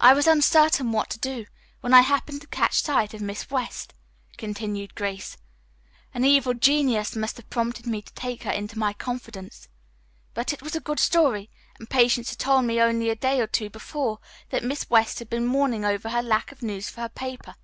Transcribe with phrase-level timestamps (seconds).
[0.00, 1.44] "I was uncertain what to do,
[1.82, 3.92] when I happened to catch sight of Miss West,"
[4.38, 5.36] continued Grace.
[6.14, 9.68] "An evil genius must have prompted me to take her into my confidence.
[10.32, 13.46] But it was a good story, and Patience had told me only a day or
[13.46, 14.18] two before
[14.48, 17.54] that Miss West had been mourning over her lack of news for her paper.